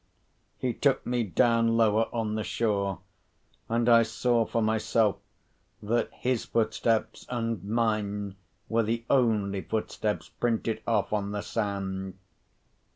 He 0.57 0.73
took 0.73 1.05
me 1.05 1.23
down 1.23 1.77
lower 1.77 2.07
on 2.11 2.33
the 2.33 2.43
shore, 2.43 3.01
and 3.69 3.87
I 3.87 4.01
saw 4.01 4.45
for 4.47 4.59
myself 4.59 5.17
that 5.83 6.09
his 6.11 6.43
footsteps 6.45 7.27
and 7.29 7.63
mine 7.63 8.35
were 8.67 8.81
the 8.81 9.05
only 9.11 9.61
footsteps 9.61 10.27
printed 10.27 10.81
off 10.87 11.13
on 11.13 11.33
the 11.33 11.41
sand. 11.43 12.17